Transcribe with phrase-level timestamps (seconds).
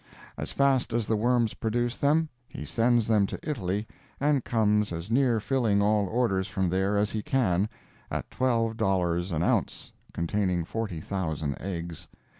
[0.35, 3.85] As fast as the worms produce them, he sends them to Italy,
[4.19, 7.69] and comes as near filling all orders from there as he can,
[8.09, 12.07] at twelve dollars an ounce (containing forty thousand eggs.)